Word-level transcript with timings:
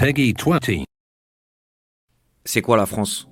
Peggy 0.00 0.32
20. 0.32 0.84
C'est 2.44 2.62
quoi 2.62 2.76
la 2.76 2.86
France? 2.86 3.28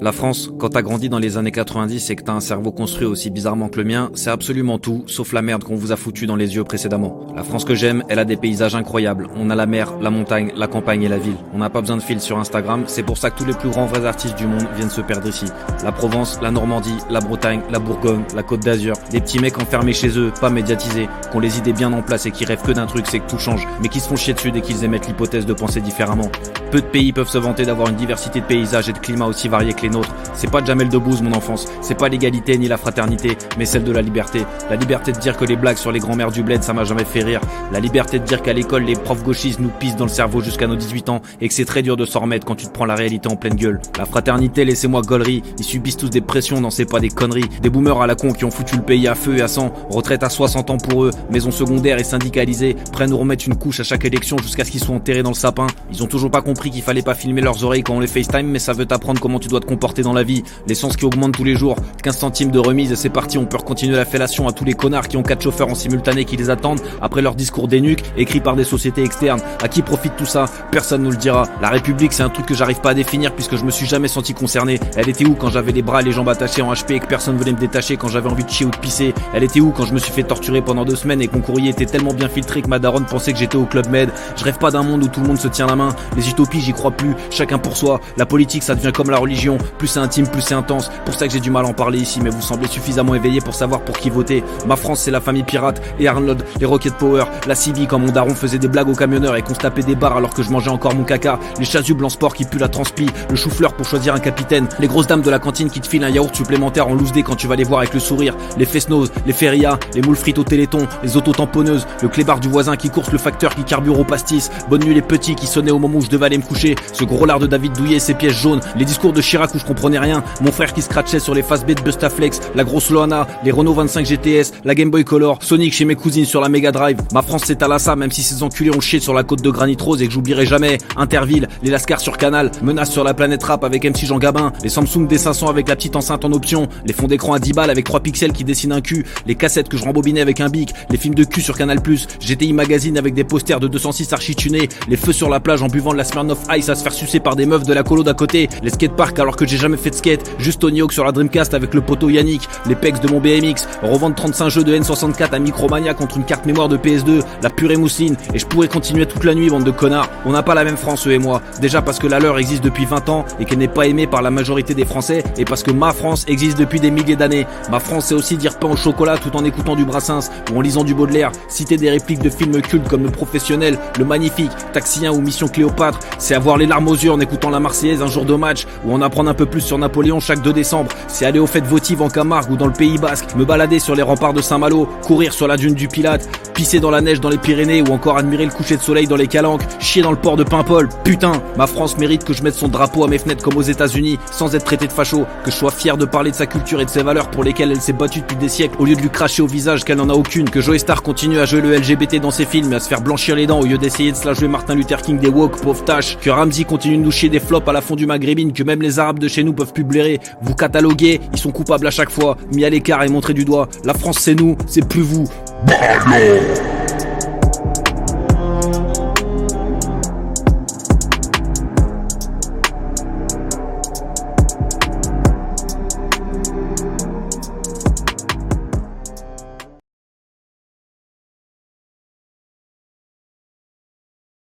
La 0.00 0.12
France, 0.12 0.48
quand 0.60 0.68
t'as 0.68 0.82
grandi 0.82 1.08
dans 1.08 1.18
les 1.18 1.38
années 1.38 1.50
90 1.50 2.10
et 2.10 2.14
que 2.14 2.22
t'as 2.22 2.32
un 2.32 2.38
cerveau 2.38 2.70
construit 2.70 3.04
aussi 3.04 3.30
bizarrement 3.30 3.68
que 3.68 3.78
le 3.78 3.84
mien, 3.84 4.12
c'est 4.14 4.30
absolument 4.30 4.78
tout, 4.78 5.02
sauf 5.08 5.32
la 5.32 5.42
merde 5.42 5.64
qu'on 5.64 5.74
vous 5.74 5.90
a 5.90 5.96
foutu 5.96 6.26
dans 6.26 6.36
les 6.36 6.54
yeux 6.54 6.62
précédemment. 6.62 7.26
La 7.34 7.42
France 7.42 7.64
que 7.64 7.74
j'aime, 7.74 8.04
elle 8.08 8.20
a 8.20 8.24
des 8.24 8.36
paysages 8.36 8.76
incroyables. 8.76 9.26
On 9.34 9.50
a 9.50 9.56
la 9.56 9.66
mer, 9.66 9.94
la 10.00 10.10
montagne, 10.10 10.52
la 10.54 10.68
campagne 10.68 11.02
et 11.02 11.08
la 11.08 11.18
ville. 11.18 11.34
On 11.52 11.58
n'a 11.58 11.68
pas 11.68 11.80
besoin 11.80 11.96
de 11.96 12.02
fil 12.02 12.20
sur 12.20 12.38
Instagram, 12.38 12.84
c'est 12.86 13.02
pour 13.02 13.18
ça 13.18 13.30
que 13.30 13.38
tous 13.38 13.44
les 13.44 13.54
plus 13.54 13.70
grands 13.70 13.86
vrais 13.86 14.06
artistes 14.06 14.38
du 14.38 14.46
monde 14.46 14.68
viennent 14.76 14.88
se 14.88 15.00
perdre 15.00 15.26
ici. 15.26 15.46
La 15.82 15.90
Provence, 15.90 16.38
la 16.40 16.52
Normandie, 16.52 16.98
la 17.10 17.18
Bretagne, 17.18 17.62
la 17.68 17.80
Bourgogne, 17.80 18.22
la 18.36 18.44
Côte 18.44 18.60
d'Azur. 18.60 18.94
Des 19.10 19.20
petits 19.20 19.40
mecs 19.40 19.60
enfermés 19.60 19.94
chez 19.94 20.16
eux, 20.16 20.32
pas 20.40 20.50
médiatisés, 20.50 21.08
qui 21.28 21.36
ont 21.36 21.40
les 21.40 21.58
idées 21.58 21.72
bien 21.72 21.92
en 21.92 22.02
place 22.02 22.24
et 22.26 22.30
qui 22.30 22.44
rêvent 22.44 22.62
que 22.62 22.70
d'un 22.70 22.86
truc, 22.86 23.06
c'est 23.08 23.18
que 23.18 23.28
tout 23.28 23.38
change, 23.38 23.66
mais 23.82 23.88
qui 23.88 23.98
se 23.98 24.08
font 24.08 24.16
chier 24.16 24.34
dessus 24.34 24.52
dès 24.52 24.60
qu'ils 24.60 24.84
émettent 24.84 25.08
l'hypothèse 25.08 25.44
de 25.44 25.54
penser 25.54 25.80
différemment. 25.80 26.30
Peu 26.70 26.82
de 26.82 26.86
pays 26.86 27.12
peuvent 27.12 27.28
se 27.28 27.38
vanter 27.38 27.64
d'avoir 27.64 27.88
une 27.88 27.96
diversité 27.96 28.40
de 28.40 28.44
paysages 28.44 28.88
et 28.88 28.92
de 28.92 28.98
climats 28.98 29.26
aussi 29.26 29.48
variés 29.48 29.72
que 29.72 29.82
les 29.82 29.87
C'est 30.34 30.50
pas 30.50 30.64
Jamel 30.64 30.88
Debbouze 30.88 31.22
mon 31.22 31.32
enfance, 31.32 31.66
c'est 31.80 31.96
pas 31.96 32.08
l'égalité 32.08 32.56
ni 32.58 32.68
la 32.68 32.76
fraternité, 32.76 33.36
mais 33.58 33.64
celle 33.64 33.84
de 33.84 33.92
la 33.92 34.02
liberté. 34.02 34.44
La 34.70 34.76
liberté 34.76 35.12
de 35.12 35.18
dire 35.18 35.36
que 35.36 35.44
les 35.44 35.56
blagues 35.56 35.76
sur 35.76 35.92
les 35.92 35.98
grands-mères 35.98 36.30
du 36.30 36.42
bled 36.42 36.62
ça 36.62 36.72
m'a 36.72 36.84
jamais 36.84 37.04
fait 37.04 37.22
rire. 37.22 37.40
La 37.72 37.80
liberté 37.80 38.18
de 38.18 38.24
dire 38.24 38.42
qu'à 38.42 38.52
l'école 38.52 38.84
les 38.84 38.94
profs 38.94 39.24
gauchistes 39.24 39.60
nous 39.60 39.70
pissent 39.80 39.96
dans 39.96 40.04
le 40.04 40.10
cerveau 40.10 40.40
jusqu'à 40.40 40.66
nos 40.66 40.76
18 40.76 41.08
ans 41.08 41.22
et 41.40 41.48
que 41.48 41.54
c'est 41.54 41.64
très 41.64 41.82
dur 41.82 41.96
de 41.96 42.04
s'en 42.04 42.20
remettre 42.20 42.46
quand 42.46 42.54
tu 42.54 42.66
te 42.66 42.72
prends 42.72 42.84
la 42.84 42.94
réalité 42.94 43.28
en 43.28 43.36
pleine 43.36 43.54
gueule. 43.54 43.80
La 43.98 44.04
fraternité, 44.04 44.64
laissez-moi 44.64 45.02
gollerie, 45.02 45.42
ils 45.58 45.64
subissent 45.64 45.96
tous 45.96 46.10
des 46.10 46.20
pressions, 46.20 46.60
non 46.60 46.70
c'est 46.70 46.84
pas 46.84 47.00
des 47.00 47.08
conneries. 47.08 47.48
Des 47.62 47.70
boomers 47.70 48.00
à 48.00 48.06
la 48.06 48.14
con 48.14 48.32
qui 48.32 48.44
ont 48.44 48.50
foutu 48.50 48.76
le 48.76 48.82
pays 48.82 49.08
à 49.08 49.14
feu 49.14 49.38
et 49.38 49.42
à 49.42 49.48
sang, 49.48 49.72
retraite 49.90 50.22
à 50.22 50.28
60 50.28 50.70
ans 50.70 50.76
pour 50.76 51.04
eux, 51.04 51.10
maison 51.30 51.50
secondaire 51.50 51.98
et 51.98 52.04
syndicalisée, 52.04 52.76
prennent 52.92 53.10
nous 53.10 53.18
remettre 53.18 53.46
une 53.46 53.56
couche 53.56 53.80
à 53.80 53.84
chaque 53.84 54.04
élection 54.04 54.36
jusqu'à 54.38 54.64
ce 54.64 54.70
qu'ils 54.70 54.82
soient 54.82 54.96
enterrés 54.96 55.22
dans 55.22 55.30
le 55.30 55.34
sapin. 55.34 55.66
Ils 55.90 56.02
ont 56.02 56.06
toujours 56.06 56.30
pas 56.30 56.42
compris 56.42 56.70
qu'il 56.70 56.82
fallait 56.82 57.02
pas 57.02 57.14
filmer 57.14 57.40
leurs 57.40 57.64
oreilles 57.64 57.82
quand 57.82 57.94
on 57.94 58.00
les 58.00 58.06
FaceTime, 58.06 58.46
mais 58.46 58.58
ça 58.58 58.72
veut 58.72 58.86
t'apprendre 58.86 59.20
comment 59.20 59.38
tu 59.38 59.48
dois 59.48 59.60
te 59.60 59.66
comporter 59.66 59.77
dans 59.78 60.12
la 60.12 60.22
vie. 60.22 60.42
L'essence 60.66 60.96
qui 60.96 61.04
augmente 61.04 61.32
tous 61.32 61.44
les 61.44 61.54
jours, 61.54 61.76
15 62.02 62.18
centimes 62.18 62.50
de 62.50 62.58
remise 62.58 62.92
et 62.92 62.96
c'est 62.96 63.08
parti, 63.08 63.38
on 63.38 63.46
peut 63.46 63.58
continuer 63.58 63.96
la 63.96 64.04
fellation 64.04 64.46
à 64.46 64.52
tous 64.52 64.64
les 64.64 64.74
connards 64.74 65.08
qui 65.08 65.16
ont 65.16 65.22
quatre 65.22 65.42
chauffeurs 65.42 65.68
en 65.68 65.74
simultané 65.74 66.24
qui 66.24 66.36
les 66.36 66.50
attendent 66.50 66.80
après 67.00 67.22
leur 67.22 67.34
discours 67.34 67.68
d'énuque 67.68 68.02
écrit 68.16 68.40
par 68.40 68.54
des 68.54 68.64
sociétés 68.64 69.02
externes. 69.02 69.40
À 69.62 69.68
qui 69.68 69.82
profite 69.82 70.16
tout 70.16 70.26
ça? 70.26 70.44
Personne 70.70 71.02
nous 71.02 71.10
le 71.10 71.16
dira. 71.16 71.48
La 71.62 71.70
République, 71.70 72.12
c'est 72.12 72.22
un 72.22 72.28
truc 72.28 72.46
que 72.46 72.54
j'arrive 72.54 72.80
pas 72.80 72.90
à 72.90 72.94
définir 72.94 73.34
puisque 73.34 73.56
je 73.56 73.64
me 73.64 73.70
suis 73.70 73.86
jamais 73.86 74.08
senti 74.08 74.34
concerné. 74.34 74.78
Elle 74.96 75.08
était 75.08 75.26
où 75.26 75.34
quand 75.34 75.48
j'avais 75.48 75.72
les 75.72 75.82
bras 75.82 76.02
et 76.02 76.04
les 76.04 76.12
jambes 76.12 76.28
attachés 76.28 76.62
en 76.62 76.72
HP 76.72 76.92
et 76.92 77.00
que 77.00 77.06
personne 77.06 77.36
venait 77.36 77.52
me 77.52 77.58
détacher 77.58 77.96
quand 77.96 78.08
j'avais 78.08 78.28
envie 78.28 78.44
de 78.44 78.50
chier 78.50 78.66
ou 78.66 78.70
de 78.70 78.76
pisser? 78.76 79.14
Elle 79.32 79.44
était 79.44 79.60
où 79.60 79.70
quand 79.70 79.86
je 79.86 79.94
me 79.94 79.98
suis 79.98 80.12
fait 80.12 80.24
torturer 80.24 80.60
pendant 80.60 80.84
deux 80.84 80.96
semaines 80.96 81.22
et 81.22 81.28
que 81.28 81.36
mon 81.36 81.42
courrier 81.42 81.70
était 81.70 81.86
tellement 81.86 82.12
bien 82.12 82.28
filtré 82.28 82.62
que 82.62 82.68
ma 82.68 82.78
daronne 82.78 83.06
pensait 83.06 83.32
que 83.32 83.38
j'étais 83.38 83.56
au 83.56 83.64
club 83.64 83.88
med? 83.88 84.10
Je 84.36 84.44
rêve 84.44 84.58
pas 84.58 84.70
d'un 84.70 84.82
monde 84.82 85.04
où 85.04 85.08
tout 85.08 85.20
le 85.20 85.26
monde 85.26 85.38
se 85.38 85.48
tient 85.48 85.66
la 85.66 85.76
main. 85.76 85.94
Les 86.16 86.28
utopies, 86.28 86.60
j'y 86.60 86.72
crois 86.72 86.90
plus. 86.90 87.14
Chacun 87.30 87.58
pour 87.58 87.76
soi. 87.76 88.00
La 88.16 88.26
politique, 88.26 88.62
ça 88.62 88.74
devient 88.74 88.92
comme 88.92 89.10
la 89.10 89.18
religion. 89.18 89.58
Plus 89.76 89.88
c'est 89.88 90.00
intime, 90.00 90.26
plus 90.26 90.42
c'est 90.42 90.54
intense. 90.54 90.90
Pour 91.04 91.14
ça 91.14 91.26
que 91.26 91.32
j'ai 91.32 91.40
du 91.40 91.50
mal 91.50 91.64
à 91.64 91.68
en 91.68 91.74
parler 91.74 91.98
ici, 91.98 92.20
mais 92.22 92.30
vous 92.30 92.40
semblez 92.40 92.68
suffisamment 92.68 93.14
éveillé 93.14 93.40
pour 93.40 93.54
savoir 93.54 93.80
pour 93.82 93.98
qui 93.98 94.10
voter. 94.10 94.42
Ma 94.66 94.76
France, 94.76 95.00
c'est 95.00 95.10
la 95.10 95.20
famille 95.20 95.42
pirate, 95.42 95.82
les 95.98 96.06
Arnold, 96.06 96.44
les 96.60 96.66
Rocket 96.66 96.94
Power, 96.94 97.24
la 97.46 97.54
CB 97.54 97.86
quand 97.86 97.98
mon 97.98 98.10
daron 98.10 98.34
faisait 98.34 98.58
des 98.58 98.68
blagues 98.68 98.88
aux 98.88 98.94
camionneurs 98.94 99.36
et 99.36 99.42
qu'on 99.42 99.54
se 99.54 99.60
tapait 99.60 99.82
des 99.82 99.94
barres 99.94 100.16
alors 100.16 100.34
que 100.34 100.42
je 100.42 100.50
mangeais 100.50 100.70
encore 100.70 100.94
mon 100.94 101.04
caca, 101.04 101.38
les 101.58 101.64
chasubles 101.64 102.04
en 102.04 102.08
sport 102.08 102.34
qui 102.34 102.44
puent 102.44 102.58
la 102.58 102.68
transpi, 102.68 103.06
le 103.30 103.36
chou-fleur 103.36 103.74
pour 103.74 103.86
choisir 103.86 104.14
un 104.14 104.20
capitaine, 104.20 104.68
les 104.78 104.86
grosses 104.86 105.06
dames 105.06 105.22
de 105.22 105.30
la 105.30 105.38
cantine 105.38 105.70
qui 105.70 105.80
te 105.80 105.88
filent 105.88 106.04
un 106.04 106.10
yaourt 106.10 106.34
supplémentaire 106.34 106.88
en 106.88 106.94
loose 106.94 107.12
day 107.12 107.22
quand 107.22 107.36
tu 107.36 107.46
vas 107.46 107.56
les 107.56 107.64
voir 107.64 107.80
avec 107.80 107.94
le 107.94 108.00
sourire, 108.00 108.36
les 108.56 108.66
fesnos, 108.66 109.10
les 109.26 109.32
ferias, 109.32 109.78
les 109.94 110.02
moules 110.02 110.16
frites 110.16 110.38
au 110.38 110.44
téléthon, 110.44 110.86
les 111.02 111.16
auto-tamponneuses, 111.16 111.86
le 112.02 112.08
clébard 112.08 112.40
du 112.40 112.48
voisin 112.48 112.76
qui 112.76 112.90
course 112.90 113.10
le 113.12 113.18
facteur 113.18 113.54
qui 113.54 113.64
carbure 113.64 113.98
au 113.98 114.04
pastis, 114.04 114.50
bonne 114.68 114.84
nuit 114.84 114.94
les 114.94 115.02
petits 115.02 115.34
qui 115.34 115.46
sonnaient 115.46 115.70
au 115.70 115.78
moment 115.78 115.98
où 115.98 116.02
je 116.02 116.10
devais 116.10 116.26
aller 116.26 116.38
me 116.38 116.42
coucher, 116.42 116.74
ce 116.92 117.04
gros 117.04 117.26
lard 117.26 117.38
de 117.38 117.46
David 117.46 117.72
Douillet, 117.72 117.98
ses 117.98 118.14
pièces 118.14 118.36
jaunes, 118.36 118.60
les 118.76 118.84
discours 118.84 119.12
de 119.12 119.20
Chirac 119.20 119.54
je 119.58 119.64
comprenais 119.64 119.98
rien, 119.98 120.22
mon 120.40 120.52
frère 120.52 120.72
qui 120.72 120.82
scratchait 120.82 121.20
sur 121.20 121.34
les 121.34 121.42
face 121.42 121.64
B 121.64 121.72
de 121.72 121.82
Bustaflex, 121.82 122.40
la 122.54 122.64
grosse 122.64 122.90
Loana, 122.90 123.26
les 123.44 123.50
Renault 123.50 123.74
25 123.74 124.06
GTS, 124.06 124.52
la 124.64 124.74
Game 124.74 124.90
Boy 124.90 125.04
Color, 125.04 125.38
Sonic 125.42 125.74
chez 125.74 125.84
mes 125.84 125.94
cousines 125.94 126.24
sur 126.24 126.40
la 126.40 126.48
Mega 126.48 126.72
Drive. 126.72 126.98
Ma 127.12 127.22
France 127.22 127.42
c'est 127.46 127.62
à 127.62 127.78
ça, 127.78 127.96
même 127.96 128.10
si 128.10 128.22
ces 128.22 128.42
enculés 128.42 128.74
ont 128.74 128.80
chié 128.80 129.00
sur 129.00 129.14
la 129.14 129.22
côte 129.22 129.42
de 129.42 129.50
Granit 129.50 129.76
Rose 129.80 130.02
et 130.02 130.06
que 130.06 130.12
j'oublierai 130.12 130.46
jamais. 130.46 130.78
Interville, 130.96 131.48
les 131.62 131.70
Lascars 131.70 132.00
sur 132.00 132.16
Canal, 132.16 132.50
menace 132.62 132.90
sur 132.90 133.04
la 133.04 133.14
planète 133.14 133.42
rap 133.42 133.64
avec 133.64 133.84
MC 133.84 134.06
Jean 134.06 134.18
Gabin, 134.18 134.52
les 134.62 134.68
Samsung 134.68 135.06
D500 135.06 135.48
avec 135.48 135.68
la 135.68 135.76
petite 135.76 135.96
enceinte 135.96 136.24
en 136.24 136.32
option, 136.32 136.68
les 136.86 136.92
fonds 136.92 137.06
d'écran 137.06 137.34
à 137.34 137.38
10 137.38 137.52
balles 137.52 137.70
avec 137.70 137.84
3 137.84 138.00
pixels 138.00 138.32
qui 138.32 138.44
dessinent 138.44 138.72
un 138.72 138.80
cul, 138.80 139.04
les 139.26 139.34
cassettes 139.34 139.68
que 139.68 139.76
je 139.76 139.84
rembobinais 139.84 140.20
avec 140.20 140.40
un 140.40 140.48
bic, 140.48 140.74
les 140.90 140.96
films 140.96 141.14
de 141.14 141.24
cul 141.24 141.42
sur 141.42 141.56
Canal+, 141.56 141.78
GTI 142.20 142.52
Magazine 142.52 142.98
avec 142.98 143.14
des 143.14 143.24
posters 143.24 143.60
de 143.60 143.68
206 143.68 144.12
archi-tunés, 144.12 144.68
les 144.88 144.96
feux 144.96 145.12
sur 145.12 145.28
la 145.28 145.40
plage 145.40 145.62
en 145.62 145.68
buvant 145.68 145.92
de 145.92 145.98
la 145.98 146.04
Smirnoff 146.04 146.40
Ice 146.56 146.68
à 146.68 146.74
se 146.74 146.82
faire 146.82 146.92
sucer 146.92 147.20
par 147.20 147.36
des 147.36 147.46
meufs 147.46 147.64
de 147.64 147.72
la 147.72 147.82
colo 147.82 148.02
d'à 148.02 148.14
côté, 148.14 148.48
les 148.62 148.70
skateparks 148.70 149.18
alors 149.18 149.36
que 149.36 149.46
j'ai 149.48 149.56
jamais 149.56 149.76
fait 149.76 149.90
de 149.90 149.94
skate, 149.94 150.30
juste 150.38 150.60
Tony 150.60 150.82
Hawk 150.82 150.92
sur 150.92 151.04
la 151.04 151.12
Dreamcast 151.12 151.54
avec 151.54 151.74
le 151.74 151.80
poteau 151.80 152.10
Yannick, 152.10 152.48
les 152.66 152.74
pecs 152.74 153.00
de 153.00 153.08
mon 153.08 153.18
BMX, 153.18 153.66
revendre 153.82 154.14
35 154.14 154.48
jeux 154.48 154.64
de 154.64 154.76
N64 154.76 155.30
à 155.32 155.38
Micromania 155.38 155.94
contre 155.94 156.18
une 156.18 156.24
carte 156.24 156.46
mémoire 156.46 156.68
de 156.68 156.76
PS2, 156.76 157.22
la 157.42 157.50
purée 157.50 157.76
mousseline, 157.76 158.16
et 158.34 158.38
je 158.38 158.46
pourrais 158.46 158.68
continuer 158.68 159.06
toute 159.06 159.24
la 159.24 159.34
nuit, 159.34 159.48
bande 159.48 159.64
de 159.64 159.70
connards. 159.70 160.08
On 160.26 160.32
n'a 160.32 160.42
pas 160.42 160.54
la 160.54 160.64
même 160.64 160.76
France, 160.76 161.06
eux 161.06 161.12
et 161.12 161.18
moi. 161.18 161.40
Déjà 161.60 161.82
parce 161.82 161.98
que 161.98 162.06
la 162.06 162.20
leur 162.20 162.38
existe 162.38 162.62
depuis 162.62 162.84
20 162.84 163.08
ans 163.08 163.24
et 163.40 163.44
qu'elle 163.44 163.58
n'est 163.58 163.68
pas 163.68 163.86
aimée 163.86 164.06
par 164.06 164.22
la 164.22 164.30
majorité 164.30 164.74
des 164.74 164.84
Français, 164.84 165.24
et 165.36 165.44
parce 165.44 165.62
que 165.62 165.70
ma 165.70 165.92
France 165.92 166.24
existe 166.28 166.58
depuis 166.58 166.80
des 166.80 166.90
milliers 166.90 167.16
d'années. 167.16 167.46
Ma 167.70 167.80
France, 167.80 168.06
c'est 168.06 168.14
aussi 168.14 168.36
dire 168.36 168.58
pain 168.58 168.68
au 168.68 168.76
chocolat 168.76 169.16
tout 169.18 169.34
en 169.36 169.44
écoutant 169.44 169.76
du 169.76 169.84
Brassens 169.84 170.30
ou 170.52 170.58
en 170.58 170.60
lisant 170.60 170.84
du 170.84 170.94
Baudelaire, 170.94 171.32
citer 171.48 171.76
des 171.76 171.90
répliques 171.90 172.22
de 172.22 172.30
films 172.30 172.60
cultes 172.60 172.88
comme 172.88 173.04
Le 173.04 173.10
Professionnel, 173.10 173.78
Le 173.98 174.04
Magnifique, 174.04 174.50
Taxi 174.72 175.06
1 175.06 175.12
ou 175.12 175.20
Mission 175.20 175.48
Cléopâtre. 175.48 176.00
C'est 176.18 176.34
avoir 176.34 176.56
les 176.56 176.66
larmes 176.66 176.88
aux 176.88 176.94
yeux 176.94 177.12
en 177.12 177.20
écoutant 177.20 177.50
la 177.50 177.60
Marseillaise 177.60 178.02
un 178.02 178.08
jour 178.08 178.24
de 178.24 178.34
match 178.34 178.66
ou 178.84 178.92
en 178.92 179.00
apprendre 179.02 179.27
un 179.28 179.34
peu 179.34 179.46
plus 179.46 179.60
sur 179.60 179.78
Napoléon 179.78 180.20
chaque 180.20 180.42
2 180.42 180.52
décembre. 180.52 180.90
C'est 181.06 181.26
aller 181.26 181.38
aux 181.38 181.46
fêtes 181.46 181.66
votives 181.66 182.02
en 182.02 182.08
Camargue 182.08 182.50
ou 182.50 182.56
dans 182.56 182.66
le 182.66 182.72
Pays 182.72 182.98
Basque, 182.98 183.34
me 183.36 183.44
balader 183.44 183.78
sur 183.78 183.94
les 183.94 184.02
remparts 184.02 184.32
de 184.32 184.40
Saint-Malo, 184.40 184.88
courir 185.02 185.32
sur 185.32 185.46
la 185.46 185.56
dune 185.56 185.74
du 185.74 185.88
Pilate, 185.88 186.28
pisser 186.54 186.80
dans 186.80 186.90
la 186.90 187.00
neige 187.00 187.20
dans 187.20 187.28
les 187.28 187.38
Pyrénées 187.38 187.82
ou 187.82 187.92
encore 187.92 188.18
admirer 188.18 188.44
le 188.44 188.50
coucher 188.50 188.76
de 188.76 188.82
soleil 188.82 189.06
dans 189.06 189.16
les 189.16 189.28
calanques, 189.28 189.62
chier 189.78 190.02
dans 190.02 190.10
le 190.10 190.16
port 190.16 190.36
de 190.36 190.44
Paimpol. 190.44 190.88
Putain, 191.04 191.42
ma 191.56 191.66
France 191.66 191.98
mérite 191.98 192.24
que 192.24 192.32
je 192.32 192.42
mette 192.42 192.54
son 192.54 192.68
drapeau 192.68 193.04
à 193.04 193.08
mes 193.08 193.18
fenêtres 193.18 193.44
comme 193.44 193.56
aux 193.56 193.62
États-Unis, 193.62 194.18
sans 194.30 194.54
être 194.54 194.64
traité 194.64 194.86
de 194.86 194.92
facho, 194.92 195.26
que 195.44 195.50
je 195.50 195.56
sois 195.56 195.70
fier 195.70 195.96
de 195.96 196.04
parler 196.04 196.30
de 196.30 196.36
sa 196.36 196.46
culture 196.46 196.80
et 196.80 196.84
de 196.84 196.90
ses 196.90 197.02
valeurs 197.02 197.30
pour 197.30 197.44
lesquelles 197.44 197.70
elle 197.70 197.80
s'est 197.80 197.92
battue 197.92 198.20
depuis 198.20 198.36
des 198.36 198.48
siècles, 198.48 198.76
au 198.78 198.84
lieu 198.84 198.96
de 198.96 199.00
lui 199.00 199.10
cracher 199.10 199.42
au 199.42 199.46
visage 199.46 199.84
qu'elle 199.84 199.98
n'en 199.98 200.08
a 200.08 200.14
aucune, 200.14 200.48
que 200.50 200.60
Joe 200.60 200.78
Star 200.78 201.02
continue 201.02 201.38
à 201.38 201.44
jouer 201.44 201.60
le 201.60 201.76
LGBT 201.76 202.16
dans 202.16 202.30
ses 202.30 202.44
films 202.44 202.72
et 202.72 202.76
à 202.76 202.80
se 202.80 202.88
faire 202.88 203.00
blanchir 203.00 203.36
les 203.36 203.46
dents 203.46 203.60
au 203.60 203.64
lieu 203.64 203.78
d'essayer 203.78 204.12
de 204.12 204.16
se 204.16 204.26
la 204.26 204.34
jouer 204.34 204.48
Martin 204.48 204.74
Luther 204.74 205.02
King 205.02 205.18
des 205.18 205.28
woke, 205.28 205.60
pauvre 205.60 205.84
tâche, 205.84 206.18
que 206.20 206.30
Ramsey 206.30 206.64
continue 206.64 206.96
de 206.96 207.02
nous 207.02 207.10
chier 207.10 207.28
des 207.28 207.40
flops 207.40 207.68
à 207.68 207.72
la 207.72 207.80
fond 207.80 207.96
du 207.96 208.06
maghrébine, 208.06 208.52
que 208.52 208.62
même 208.62 208.82
les 208.82 208.98
arabes 208.98 209.17
de 209.18 209.28
chez 209.28 209.44
nous 209.44 209.52
peuvent 209.52 209.72
plus 209.72 209.84
blairer, 209.84 210.20
vous 210.42 210.54
cataloguez, 210.54 211.20
ils 211.32 211.38
sont 211.38 211.52
coupables 211.52 211.86
à 211.86 211.90
chaque 211.90 212.10
fois, 212.10 212.36
mis 212.52 212.64
à 212.64 212.70
l'écart 212.70 213.02
et 213.02 213.08
montrés 213.08 213.34
du 213.34 213.44
doigt, 213.44 213.68
la 213.84 213.94
France 213.94 214.18
c'est 214.20 214.34
nous, 214.34 214.56
c'est 214.66 214.86
plus 214.86 215.02
vous. 215.02 215.24
Ballon 215.66 216.67